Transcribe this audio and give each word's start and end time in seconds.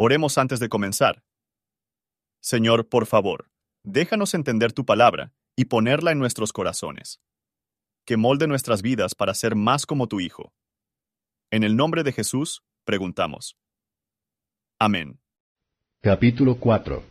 Oremos 0.00 0.38
antes 0.38 0.60
de 0.60 0.68
comenzar. 0.68 1.24
Señor, 2.40 2.88
por 2.88 3.06
favor, 3.06 3.50
déjanos 3.82 4.32
entender 4.32 4.72
tu 4.72 4.84
palabra 4.84 5.32
y 5.56 5.64
ponerla 5.64 6.12
en 6.12 6.20
nuestros 6.20 6.52
corazones. 6.52 7.20
Que 8.06 8.16
molde 8.16 8.46
nuestras 8.46 8.80
vidas 8.80 9.16
para 9.16 9.34
ser 9.34 9.56
más 9.56 9.86
como 9.86 10.06
tu 10.06 10.20
Hijo. 10.20 10.52
En 11.50 11.64
el 11.64 11.74
nombre 11.74 12.04
de 12.04 12.12
Jesús, 12.12 12.62
preguntamos. 12.84 13.56
Amén. 14.78 15.18
Capítulo 16.00 16.60
4 16.60 17.02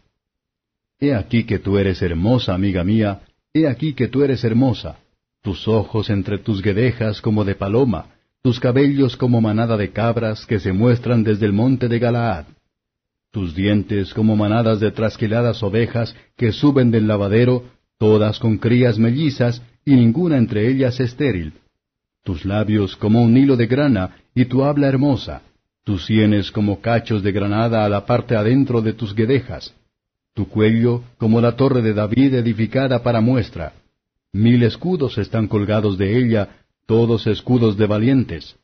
He 1.00 1.14
aquí 1.14 1.46
que 1.46 1.60
tú 1.60 1.78
eres 1.78 2.02
hermosa, 2.02 2.54
amiga 2.54 2.86
mía, 2.86 3.28
he 3.54 3.68
aquí 3.68 3.96
que 3.96 4.08
tú 4.08 4.24
eres 4.24 4.46
hermosa, 4.46 4.98
tus 5.42 5.68
ojos 5.68 6.10
entre 6.10 6.38
tus 6.38 6.62
guedejas 6.62 7.20
como 7.20 7.44
de 7.44 7.56
paloma, 7.56 8.16
tus 8.42 8.62
cabellos 8.62 9.18
como 9.18 9.42
manada 9.42 9.76
de 9.76 9.92
cabras 9.92 10.46
que 10.46 10.62
se 10.62 10.72
muestran 10.72 11.26
desde 11.26 11.48
el 11.48 11.52
monte 11.52 11.90
de 11.90 12.00
Galaad 12.00 12.46
tus 13.38 13.54
dientes 13.54 14.16
como 14.16 14.36
manadas 14.36 14.80
de 14.80 14.90
trasquiladas 14.90 15.62
ovejas 15.62 16.16
que 16.36 16.52
suben 16.52 16.90
del 16.90 17.08
lavadero, 17.08 17.66
todas 18.00 18.40
con 18.40 18.58
crías 18.58 18.98
mellizas, 18.98 19.62
y 19.86 19.94
ninguna 19.94 20.38
entre 20.38 20.68
ellas 20.68 21.00
estéril. 21.00 21.54
Tus 22.24 22.46
labios 22.46 22.96
como 22.96 23.22
un 23.22 23.38
hilo 23.38 23.56
de 23.56 23.68
grana, 23.68 24.16
y 24.34 24.46
tu 24.46 24.64
habla 24.64 24.88
hermosa. 24.88 25.44
Tus 25.84 26.08
sienes 26.08 26.50
como 26.50 26.82
cachos 26.82 27.22
de 27.22 27.32
granada 27.32 27.86
a 27.86 27.90
la 27.90 28.08
parte 28.08 28.36
adentro 28.36 28.82
de 28.82 28.94
tus 28.94 29.14
guedejas. 29.14 29.72
Tu 30.34 30.48
cuello 30.48 31.04
como 31.20 31.40
la 31.40 31.56
torre 31.56 31.84
de 31.84 31.94
David 31.94 32.34
edificada 32.34 33.04
para 33.04 33.22
muestra. 33.22 33.74
Mil 34.34 34.64
escudos 34.64 35.20
están 35.20 35.48
colgados 35.48 36.00
de 36.00 36.18
ella, 36.18 36.58
todos 36.88 37.28
escudos 37.28 37.78
de 37.78 37.86
valientes. 37.86 38.56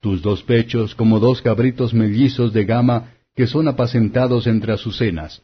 Tus 0.00 0.22
dos 0.22 0.44
pechos 0.44 0.94
como 0.94 1.18
dos 1.18 1.42
cabritos 1.42 1.92
mellizos 1.92 2.52
de 2.52 2.64
gama 2.64 3.13
que 3.34 3.46
son 3.46 3.68
apacentados 3.68 4.46
entre 4.46 4.72
azucenas. 4.72 5.42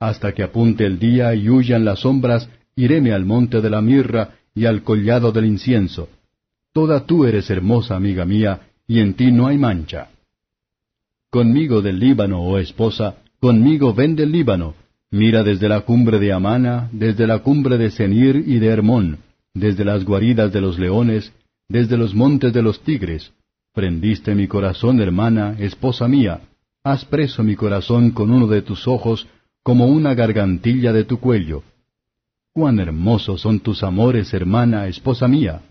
Hasta 0.00 0.32
que 0.32 0.42
apunte 0.42 0.84
el 0.86 0.98
día 0.98 1.34
y 1.34 1.48
huyan 1.48 1.84
las 1.84 2.00
sombras, 2.00 2.48
iréme 2.76 3.12
al 3.12 3.24
monte 3.24 3.60
de 3.60 3.70
la 3.70 3.80
mirra 3.80 4.36
y 4.54 4.66
al 4.66 4.82
collado 4.82 5.32
del 5.32 5.46
incienso. 5.46 6.08
Toda 6.72 7.06
tú 7.06 7.24
eres 7.24 7.50
hermosa, 7.50 7.96
amiga 7.96 8.24
mía, 8.24 8.68
y 8.86 9.00
en 9.00 9.14
ti 9.14 9.32
no 9.32 9.46
hay 9.46 9.58
mancha. 9.58 10.10
Conmigo 11.30 11.82
del 11.82 11.98
Líbano, 11.98 12.40
oh 12.40 12.58
esposa, 12.58 13.16
conmigo 13.40 13.92
ven 13.92 14.16
del 14.16 14.32
Líbano, 14.32 14.74
mira 15.10 15.42
desde 15.42 15.68
la 15.68 15.82
cumbre 15.82 16.18
de 16.18 16.32
Amana, 16.32 16.88
desde 16.92 17.26
la 17.26 17.40
cumbre 17.40 17.76
de 17.78 17.90
Senir 17.90 18.36
y 18.46 18.58
de 18.58 18.68
Hermón, 18.68 19.18
desde 19.54 19.84
las 19.84 20.04
guaridas 20.04 20.52
de 20.52 20.60
los 20.60 20.78
leones, 20.78 21.32
desde 21.68 21.96
los 21.96 22.14
montes 22.14 22.52
de 22.52 22.62
los 22.62 22.80
tigres. 22.80 23.32
Prendiste 23.74 24.34
mi 24.34 24.48
corazón, 24.48 25.00
hermana, 25.00 25.56
esposa 25.58 26.08
mía, 26.08 26.40
Has 26.84 27.04
preso 27.04 27.42
mi 27.42 27.56
corazón 27.56 28.12
con 28.12 28.30
uno 28.30 28.46
de 28.46 28.62
tus 28.62 28.86
ojos, 28.86 29.26
como 29.62 29.86
una 29.86 30.14
gargantilla 30.14 30.92
de 30.92 31.04
tu 31.04 31.18
cuello. 31.18 31.62
Cuán 32.52 32.78
hermosos 32.78 33.40
son 33.42 33.60
tus 33.60 33.82
amores, 33.82 34.32
hermana, 34.32 34.86
esposa 34.86 35.28
mía. 35.28 35.62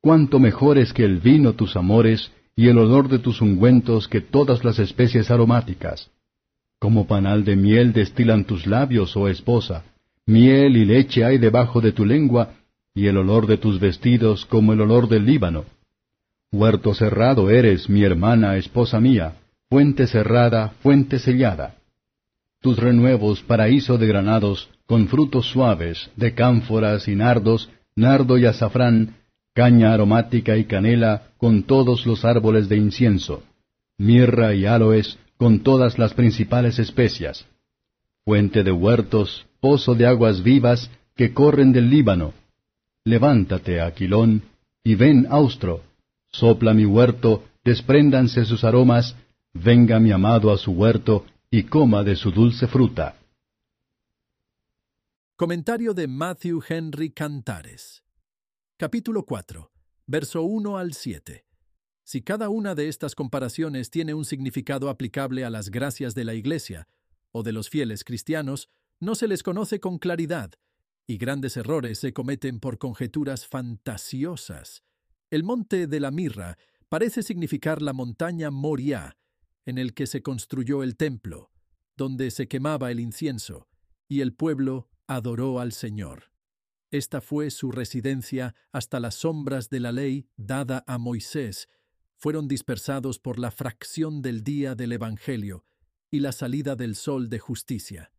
Cuánto 0.00 0.38
mejores 0.38 0.92
que 0.92 1.04
el 1.04 1.18
vino 1.18 1.52
tus 1.54 1.76
amores, 1.76 2.32
y 2.56 2.68
el 2.68 2.78
olor 2.78 3.08
de 3.08 3.18
tus 3.18 3.40
ungüentos 3.40 4.08
que 4.08 4.20
todas 4.20 4.64
las 4.64 4.78
especies 4.78 5.30
aromáticas. 5.30 6.10
Como 6.78 7.06
panal 7.06 7.44
de 7.44 7.56
miel 7.56 7.92
destilan 7.92 8.44
tus 8.44 8.66
labios, 8.66 9.16
oh 9.16 9.28
esposa. 9.28 9.84
Miel 10.26 10.76
y 10.76 10.84
leche 10.84 11.24
hay 11.24 11.38
debajo 11.38 11.80
de 11.80 11.92
tu 11.92 12.04
lengua, 12.04 12.54
y 12.94 13.06
el 13.06 13.16
olor 13.16 13.46
de 13.46 13.58
tus 13.58 13.80
vestidos 13.80 14.46
como 14.46 14.72
el 14.72 14.80
olor 14.80 15.08
del 15.08 15.26
Líbano. 15.26 15.64
Huerto 16.52 16.94
cerrado 16.94 17.50
eres, 17.50 17.88
mi 17.88 18.02
hermana, 18.02 18.56
esposa 18.56 19.00
mía 19.00 19.36
fuente 19.72 20.06
cerrada, 20.06 20.74
fuente 20.82 21.18
sellada. 21.18 21.76
Tus 22.60 22.76
renuevos, 22.76 23.42
paraíso 23.42 23.96
de 23.96 24.06
granados, 24.06 24.68
con 24.84 25.08
frutos 25.08 25.46
suaves, 25.46 26.10
de 26.14 26.34
cánforas 26.34 27.08
y 27.08 27.16
nardos, 27.16 27.70
nardo 27.96 28.36
y 28.36 28.44
azafrán, 28.44 29.16
caña 29.54 29.94
aromática 29.94 30.58
y 30.58 30.66
canela, 30.66 31.28
con 31.38 31.62
todos 31.62 32.04
los 32.04 32.22
árboles 32.26 32.68
de 32.68 32.76
incienso, 32.76 33.44
mirra 33.96 34.52
y 34.52 34.66
aloes, 34.66 35.18
con 35.38 35.60
todas 35.60 35.98
las 35.98 36.12
principales 36.12 36.78
especias. 36.78 37.46
Fuente 38.26 38.64
de 38.64 38.72
huertos, 38.72 39.46
pozo 39.58 39.94
de 39.94 40.06
aguas 40.06 40.42
vivas, 40.42 40.90
que 41.16 41.32
corren 41.32 41.72
del 41.72 41.88
Líbano. 41.88 42.34
Levántate, 43.04 43.80
Aquilón, 43.80 44.42
y 44.84 44.96
ven, 44.96 45.28
Austro, 45.30 45.80
sopla 46.30 46.74
mi 46.74 46.84
huerto, 46.84 47.44
despréndanse 47.64 48.44
sus 48.44 48.64
aromas, 48.64 49.16
venga 49.54 50.00
mi 50.00 50.10
amado 50.10 50.50
a 50.50 50.58
su 50.58 50.72
huerto 50.72 51.26
y 51.50 51.64
coma 51.64 52.02
de 52.02 52.16
su 52.16 52.30
dulce 52.32 52.66
fruta. 52.66 53.16
Comentario 55.36 55.94
de 55.94 56.08
Matthew 56.08 56.62
Henry 56.68 57.10
Cantares. 57.10 58.02
Capítulo 58.76 59.24
4, 59.24 59.70
verso 60.06 60.42
1 60.42 60.78
al 60.78 60.94
7. 60.94 61.44
Si 62.04 62.22
cada 62.22 62.48
una 62.48 62.74
de 62.74 62.88
estas 62.88 63.14
comparaciones 63.14 63.90
tiene 63.90 64.14
un 64.14 64.24
significado 64.24 64.88
aplicable 64.88 65.44
a 65.44 65.50
las 65.50 65.70
gracias 65.70 66.14
de 66.14 66.24
la 66.24 66.34
Iglesia 66.34 66.88
o 67.30 67.42
de 67.42 67.52
los 67.52 67.68
fieles 67.70 68.04
cristianos, 68.04 68.68
no 69.00 69.14
se 69.14 69.28
les 69.28 69.42
conoce 69.42 69.80
con 69.80 69.98
claridad, 69.98 70.52
y 71.06 71.18
grandes 71.18 71.56
errores 71.56 71.98
se 71.98 72.12
cometen 72.12 72.60
por 72.60 72.78
conjeturas 72.78 73.46
fantasiosas. 73.46 74.82
El 75.30 75.44
monte 75.44 75.86
de 75.86 76.00
la 76.00 76.10
mirra 76.10 76.56
parece 76.88 77.22
significar 77.22 77.82
la 77.82 77.92
montaña 77.92 78.50
Moriah, 78.50 79.16
en 79.66 79.78
el 79.78 79.94
que 79.94 80.06
se 80.06 80.22
construyó 80.22 80.82
el 80.82 80.96
templo, 80.96 81.50
donde 81.96 82.30
se 82.30 82.48
quemaba 82.48 82.90
el 82.90 83.00
incienso, 83.00 83.68
y 84.08 84.20
el 84.20 84.34
pueblo 84.34 84.88
adoró 85.06 85.60
al 85.60 85.72
Señor. 85.72 86.32
Esta 86.90 87.20
fue 87.20 87.50
su 87.50 87.70
residencia 87.70 88.54
hasta 88.70 89.00
las 89.00 89.14
sombras 89.14 89.70
de 89.70 89.80
la 89.80 89.92
ley 89.92 90.28
dada 90.36 90.84
a 90.86 90.98
Moisés 90.98 91.68
fueron 92.22 92.46
dispersados 92.46 93.18
por 93.18 93.40
la 93.40 93.50
fracción 93.50 94.22
del 94.22 94.44
día 94.44 94.76
del 94.76 94.92
Evangelio 94.92 95.64
y 96.08 96.20
la 96.20 96.30
salida 96.30 96.76
del 96.76 96.94
sol 96.94 97.28
de 97.28 97.40
justicia. 97.40 98.12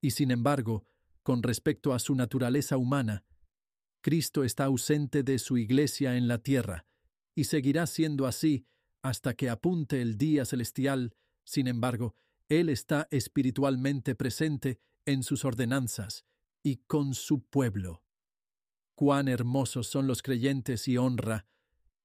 Y 0.00 0.12
sin 0.12 0.30
embargo, 0.30 0.86
con 1.22 1.42
respecto 1.42 1.92
a 1.92 1.98
su 1.98 2.14
naturaleza 2.14 2.78
humana, 2.78 3.26
Cristo 4.00 4.44
está 4.44 4.64
ausente 4.64 5.24
de 5.24 5.38
su 5.38 5.58
iglesia 5.58 6.16
en 6.16 6.26
la 6.26 6.38
tierra, 6.38 6.86
y 7.34 7.44
seguirá 7.44 7.86
siendo 7.86 8.26
así 8.26 8.64
hasta 9.02 9.34
que 9.34 9.48
apunte 9.48 10.02
el 10.02 10.18
día 10.18 10.44
celestial, 10.44 11.14
sin 11.44 11.66
embargo, 11.66 12.14
Él 12.48 12.68
está 12.68 13.08
espiritualmente 13.10 14.14
presente 14.14 14.80
en 15.06 15.22
sus 15.22 15.44
ordenanzas 15.44 16.24
y 16.62 16.76
con 16.86 17.14
su 17.14 17.42
pueblo. 17.42 18.02
Cuán 18.94 19.28
hermosos 19.28 19.86
son 19.86 20.06
los 20.06 20.22
creyentes 20.22 20.88
y 20.88 20.96
honra 20.96 21.46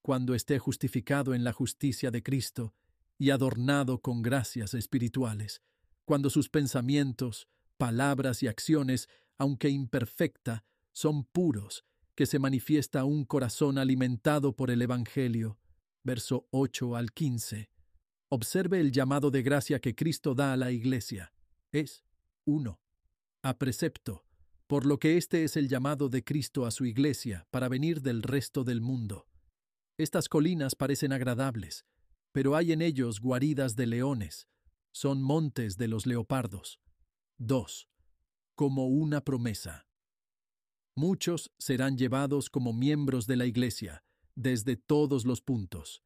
cuando 0.01 0.35
esté 0.35 0.59
justificado 0.59 1.33
en 1.33 1.43
la 1.43 1.53
justicia 1.53 2.11
de 2.11 2.21
Cristo 2.21 2.75
y 3.17 3.29
adornado 3.31 4.01
con 4.01 4.21
gracias 4.21 4.73
espirituales, 4.73 5.61
cuando 6.05 6.29
sus 6.29 6.49
pensamientos, 6.49 7.47
palabras 7.77 8.43
y 8.43 8.47
acciones, 8.47 9.07
aunque 9.37 9.69
imperfecta, 9.69 10.65
son 10.91 11.23
puros, 11.23 11.85
que 12.15 12.25
se 12.25 12.37
manifiesta 12.37 13.05
un 13.05 13.25
corazón 13.25 13.77
alimentado 13.77 14.55
por 14.55 14.69
el 14.69 14.81
Evangelio 14.81 15.57
verso 16.03 16.47
8 16.51 16.95
al 16.95 17.11
15. 17.11 17.69
Observe 18.29 18.79
el 18.79 18.91
llamado 18.91 19.31
de 19.31 19.43
gracia 19.43 19.79
que 19.79 19.95
Cristo 19.95 20.35
da 20.35 20.53
a 20.53 20.57
la 20.57 20.71
Iglesia. 20.71 21.33
Es 21.71 22.03
1. 22.45 22.79
A 23.43 23.57
precepto, 23.57 24.25
por 24.67 24.85
lo 24.85 24.97
que 24.99 25.17
este 25.17 25.43
es 25.43 25.55
el 25.55 25.67
llamado 25.67 26.09
de 26.09 26.23
Cristo 26.23 26.65
a 26.65 26.71
su 26.71 26.85
Iglesia 26.85 27.47
para 27.51 27.69
venir 27.69 28.01
del 28.01 28.23
resto 28.23 28.63
del 28.63 28.81
mundo. 28.81 29.27
Estas 29.97 30.27
colinas 30.27 30.75
parecen 30.75 31.13
agradables, 31.13 31.85
pero 32.31 32.55
hay 32.55 32.71
en 32.71 32.81
ellos 32.81 33.19
guaridas 33.19 33.75
de 33.75 33.85
leones, 33.85 34.47
son 34.91 35.21
montes 35.21 35.77
de 35.77 35.87
los 35.87 36.05
leopardos. 36.05 36.79
2. 37.37 37.89
Como 38.55 38.87
una 38.87 39.21
promesa. 39.21 39.87
Muchos 40.95 41.51
serán 41.57 41.97
llevados 41.97 42.49
como 42.49 42.73
miembros 42.73 43.25
de 43.25 43.35
la 43.35 43.45
Iglesia, 43.45 44.03
desde 44.35 44.75
todos 44.75 45.25
los 45.25 45.41
puntos. 45.41 46.03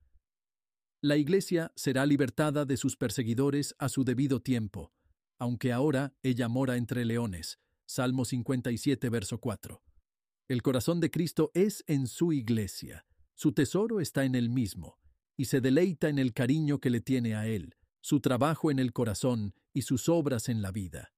La 1.01 1.17
Iglesia 1.17 1.71
será 1.75 2.05
libertada 2.05 2.65
de 2.65 2.75
sus 2.75 2.97
perseguidores 2.97 3.75
a 3.77 3.87
su 3.87 4.03
debido 4.03 4.41
tiempo, 4.41 4.91
aunque 5.37 5.71
ahora 5.71 6.15
ella 6.23 6.47
mora 6.47 6.77
entre 6.77 7.05
leones. 7.05 7.59
Salmo 7.85 8.25
57, 8.25 9.09
verso 9.09 9.39
4. 9.39 9.81
El 10.49 10.61
corazón 10.61 10.99
de 10.99 11.11
Cristo 11.11 11.51
es 11.53 11.83
en 11.87 12.07
su 12.07 12.33
Iglesia. 12.33 13.05
Su 13.35 13.53
tesoro 13.53 13.99
está 13.99 14.25
en 14.25 14.33
él 14.33 14.49
mismo, 14.49 14.97
y 15.37 15.45
se 15.45 15.61
deleita 15.61 16.09
en 16.09 16.19
el 16.19 16.33
cariño 16.33 16.79
que 16.79 16.89
le 16.89 17.01
tiene 17.01 17.35
a 17.35 17.47
él, 17.47 17.75
su 18.01 18.19
trabajo 18.19 18.71
en 18.71 18.79
el 18.79 18.91
corazón 18.91 19.53
y 19.73 19.83
sus 19.83 20.09
obras 20.09 20.49
en 20.49 20.61
la 20.61 20.71
vida. 20.71 21.13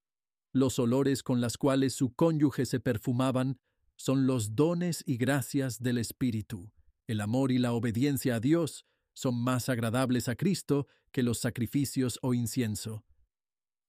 Los 0.52 0.80
olores 0.80 1.24
con 1.24 1.42
las 1.42 1.58
cuales 1.58 1.94
su 1.94 2.14
cónyuge 2.14 2.66
se 2.66 2.80
perfumaban 2.80 3.60
son 3.96 4.28
los 4.28 4.56
dones 4.56 5.04
y 5.06 5.18
gracias 5.18 5.82
del 5.82 5.98
Espíritu. 5.98 6.72
El 7.10 7.22
amor 7.22 7.52
y 7.52 7.58
la 7.58 7.74
obediencia 7.74 8.36
a 8.36 8.40
Dios 8.40 8.86
son 9.16 9.34
más 9.42 9.68
agradables 9.68 10.30
a 10.30 10.36
Cristo 10.36 10.86
que 11.12 11.24
los 11.24 11.40
sacrificios 11.40 12.20
o 12.22 12.36
incienso. 12.36 13.04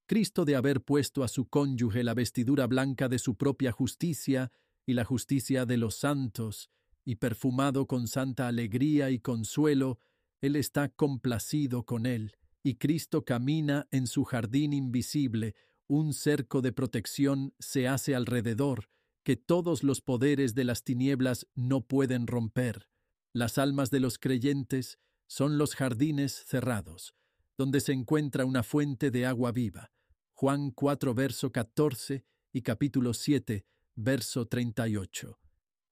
Cristo 0.07 0.43
de 0.43 0.55
haber 0.55 0.81
puesto 0.81 1.23
a 1.23 1.27
su 1.27 1.47
cónyuge 1.47 2.03
la 2.03 2.15
vestidura 2.15 2.65
blanca 2.65 3.09
de 3.09 3.19
su 3.19 3.35
propia 3.35 3.71
justicia 3.71 4.51
y 4.87 4.93
la 4.93 5.05
justicia 5.05 5.67
de 5.67 5.77
los 5.77 5.97
santos, 5.97 6.71
y 7.05 7.17
perfumado 7.17 7.85
con 7.85 8.07
santa 8.07 8.47
alegría 8.47 9.11
y 9.11 9.19
consuelo, 9.19 9.99
Él 10.41 10.55
está 10.55 10.89
complacido 10.89 11.85
con 11.85 12.07
él, 12.07 12.35
y 12.63 12.77
Cristo 12.77 13.23
camina 13.23 13.87
en 13.91 14.07
su 14.07 14.23
jardín 14.23 14.73
invisible, 14.73 15.53
un 15.85 16.15
cerco 16.15 16.63
de 16.63 16.71
protección 16.71 17.53
se 17.59 17.87
hace 17.87 18.15
alrededor, 18.15 18.89
que 19.23 19.35
todos 19.35 19.83
los 19.83 20.01
poderes 20.01 20.55
de 20.55 20.63
las 20.63 20.83
tinieblas 20.83 21.45
no 21.53 21.81
pueden 21.81 22.25
romper. 22.25 22.90
Las 23.33 23.57
almas 23.57 23.89
de 23.91 24.01
los 24.01 24.17
creyentes 24.17 24.99
son 25.25 25.57
los 25.57 25.75
jardines 25.75 26.43
cerrados, 26.45 27.15
donde 27.57 27.79
se 27.79 27.93
encuentra 27.93 28.43
una 28.43 28.61
fuente 28.61 29.09
de 29.09 29.25
agua 29.25 29.53
viva. 29.53 29.93
Juan 30.33 30.71
4, 30.71 31.13
verso 31.13 31.49
14 31.49 32.25
y 32.51 32.61
capítulo 32.61 33.13
7, 33.13 33.65
verso 33.95 34.47
38. 34.47 35.39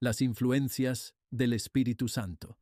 Las 0.02 0.22
influencias 0.22 1.16
del 1.30 1.54
Espíritu 1.54 2.10
Santo. 2.10 2.60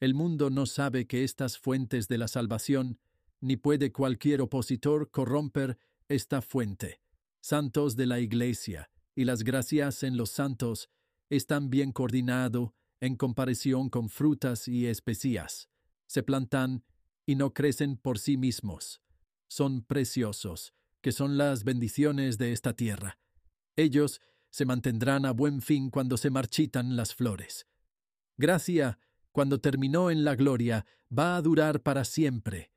El 0.00 0.14
mundo 0.14 0.50
no 0.50 0.66
sabe 0.66 1.06
que 1.06 1.22
estas 1.22 1.56
fuentes 1.56 2.08
de 2.08 2.18
la 2.18 2.26
salvación, 2.26 2.98
ni 3.40 3.56
puede 3.56 3.92
cualquier 3.92 4.40
opositor 4.40 5.12
corromper 5.12 5.78
esta 6.08 6.42
fuente. 6.42 7.00
Santos 7.40 7.94
de 7.94 8.06
la 8.06 8.18
Iglesia 8.18 8.90
y 9.14 9.26
las 9.26 9.44
gracias 9.44 10.02
en 10.02 10.16
los 10.16 10.30
santos 10.30 10.90
están 11.30 11.70
bien 11.70 11.92
coordinado 11.92 12.74
en 13.00 13.16
comparación 13.16 13.88
con 13.88 14.08
frutas 14.08 14.68
y 14.68 14.86
especias. 14.86 15.68
Se 16.06 16.22
plantan 16.22 16.84
y 17.26 17.36
no 17.36 17.52
crecen 17.52 17.96
por 17.96 18.18
sí 18.18 18.36
mismos. 18.36 19.02
Son 19.48 19.82
preciosos, 19.82 20.74
que 21.00 21.12
son 21.12 21.38
las 21.38 21.64
bendiciones 21.64 22.38
de 22.38 22.52
esta 22.52 22.74
tierra. 22.74 23.18
Ellos 23.76 24.20
se 24.50 24.64
mantendrán 24.64 25.26
a 25.26 25.32
buen 25.32 25.60
fin 25.60 25.90
cuando 25.90 26.16
se 26.16 26.30
marchitan 26.30 26.96
las 26.96 27.14
flores. 27.14 27.66
Gracia, 28.36 28.98
cuando 29.32 29.60
terminó 29.60 30.10
en 30.10 30.24
la 30.24 30.34
gloria, 30.34 30.86
va 31.16 31.36
a 31.36 31.42
durar 31.42 31.82
para 31.82 32.04
siempre. 32.04 32.72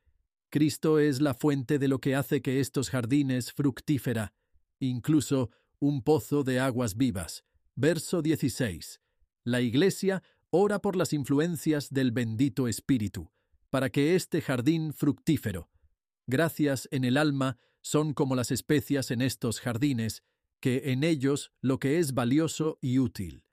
Cristo 0.50 1.00
es 1.00 1.22
la 1.22 1.34
fuente 1.34 1.80
de 1.80 1.88
lo 1.88 2.00
que 2.00 2.16
hace 2.16 2.42
que 2.42 2.60
estos 2.60 2.90
jardines 2.90 3.54
fructífera, 3.54 4.34
incluso 4.80 5.50
un 5.80 6.04
pozo 6.04 6.44
de 6.44 6.60
aguas 6.60 6.98
vivas. 6.98 7.46
Verso 7.76 8.22
16. 8.22 9.00
La 9.44 9.62
Iglesia 9.62 10.24
ora 10.50 10.80
por 10.80 10.96
las 10.96 11.14
influencias 11.14 11.90
del 11.92 12.12
bendito 12.12 12.68
Espíritu, 12.68 13.32
para 13.70 13.90
que 13.90 14.16
este 14.16 14.42
jardín 14.42 14.94
fructífero, 14.94 15.70
gracias 16.28 16.88
en 16.92 17.04
el 17.04 17.18
alma, 17.18 17.58
son 17.82 18.14
como 18.14 18.36
las 18.36 18.52
especias 18.52 19.12
en 19.12 19.22
estos 19.22 19.60
jardines, 19.60 20.24
que 20.60 20.92
en 20.92 21.04
ellos 21.04 21.52
lo 21.62 21.80
que 21.80 22.00
es 22.00 22.14
valioso 22.14 22.78
y 22.82 23.00
útil. 23.00 23.44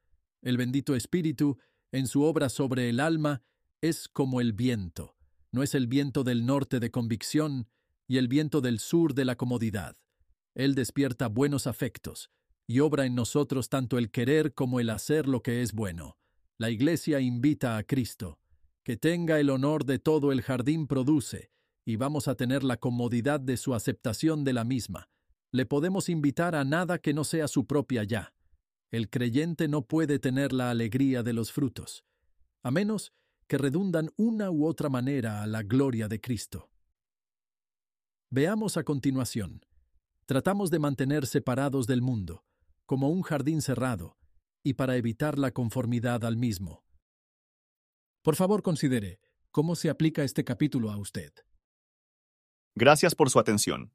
El 0.43 0.57
bendito 0.57 0.95
Espíritu, 0.95 1.59
en 1.93 2.07
su 2.07 2.23
obra 2.23 2.49
sobre 2.49 2.89
el 2.91 3.01
alma, 3.01 3.43
es 3.81 4.09
como 4.09 4.41
el 4.41 4.53
viento 4.53 5.19
no 5.51 5.63
es 5.63 5.75
el 5.75 5.87
viento 5.87 6.25
del 6.25 6.47
norte 6.47 6.81
de 6.81 6.91
convicción 6.91 7.69
y 8.07 8.19
el 8.19 8.29
viento 8.29 8.61
del 8.61 8.79
sur 8.79 9.15
de 9.15 9.25
la 9.25 9.37
comodidad. 9.37 9.97
Él 10.55 10.75
despierta 10.75 11.29
buenos 11.29 11.67
afectos 11.67 12.31
y 12.69 12.81
obra 12.81 13.07
en 13.07 13.15
nosotros 13.15 13.71
tanto 13.71 13.97
el 13.97 14.11
querer 14.11 14.53
como 14.53 14.79
el 14.79 14.91
hacer 14.91 15.27
lo 15.27 15.43
que 15.43 15.63
es 15.63 15.73
bueno. 15.73 16.19
La 16.59 16.71
Iglesia 16.71 17.19
invita 17.19 17.79
a 17.79 17.83
Cristo. 17.83 18.39
Que 18.85 18.97
tenga 18.97 19.41
el 19.41 19.51
honor 19.51 19.85
de 19.85 19.99
todo 19.99 20.33
el 20.33 20.43
jardín 20.43 20.87
produce, 20.87 21.51
y 21.85 21.97
vamos 21.97 22.29
a 22.29 22.35
tener 22.35 22.65
la 22.65 22.77
comodidad 22.77 23.41
de 23.41 23.57
su 23.57 23.75
aceptación 23.75 24.45
de 24.45 24.53
la 24.53 24.65
misma. 24.65 25.09
Le 25.51 25.65
podemos 25.65 26.11
invitar 26.11 26.55
a 26.55 26.65
nada 26.65 26.99
que 26.99 27.15
no 27.15 27.25
sea 27.25 27.49
su 27.49 27.67
propia 27.67 28.05
ya. 28.05 28.35
El 28.91 29.09
creyente 29.09 29.69
no 29.69 29.83
puede 29.83 30.19
tener 30.19 30.53
la 30.53 30.71
alegría 30.71 31.23
de 31.23 31.33
los 31.33 31.53
frutos, 31.53 32.05
a 32.63 32.71
menos 32.71 33.13
que 33.47 33.57
redundan 33.57 34.11
una 34.17 34.51
u 34.51 34.67
otra 34.67 34.91
manera 34.91 35.43
a 35.43 35.47
la 35.47 35.63
gloria 35.63 36.09
de 36.09 36.21
Cristo. 36.21 36.71
Veamos 38.31 38.77
a 38.77 38.85
continuación. 38.85 39.65
Tratamos 40.27 40.71
de 40.71 40.79
mantener 40.79 41.27
separados 41.27 41.87
del 41.87 42.03
mundo, 42.03 42.45
como 42.89 43.11
un 43.11 43.21
jardín 43.21 43.61
cerrado, 43.61 44.17
y 44.65 44.73
para 44.73 44.97
evitar 44.97 45.39
la 45.39 45.51
conformidad 45.51 46.25
al 46.25 46.39
mismo. 46.39 46.87
Por 48.23 48.35
favor, 48.35 48.63
considere 48.63 49.21
cómo 49.51 49.77
se 49.77 49.91
aplica 49.91 50.25
este 50.25 50.43
capítulo 50.43 50.91
a 50.91 50.97
usted. 50.97 51.31
Gracias 52.75 53.15
por 53.15 53.29
su 53.29 53.39
atención. 53.39 53.93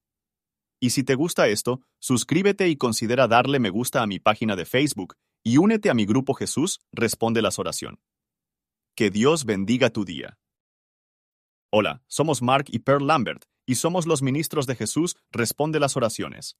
Y 0.80 0.92
si 0.92 1.04
te 1.04 1.16
gusta 1.16 1.48
esto, 1.48 1.82
suscríbete 1.98 2.70
y 2.70 2.76
considera 2.78 3.28
darle 3.28 3.60
me 3.60 3.72
gusta 3.72 4.04
a 4.04 4.06
mi 4.06 4.20
página 4.20 4.56
de 4.56 4.66
Facebook 4.66 5.16
y 5.44 5.58
únete 5.58 5.90
a 5.90 5.96
mi 5.96 6.06
grupo 6.06 6.36
Jesús 6.36 6.80
Responde 6.92 7.42
las 7.42 7.58
Oración. 7.58 8.00
Que 8.96 9.10
Dios 9.10 9.46
bendiga 9.46 9.90
tu 9.90 10.06
día. 10.06 10.38
Hola, 11.72 12.04
somos 12.06 12.44
Mark 12.44 12.66
y 12.70 12.78
Pearl 12.78 13.08
Lambert, 13.08 13.46
y 13.66 13.74
somos 13.74 14.06
los 14.06 14.22
ministros 14.22 14.68
de 14.68 14.76
Jesús 14.76 15.16
Responde 15.32 15.80
las 15.80 15.98
Oraciones. 15.98 16.60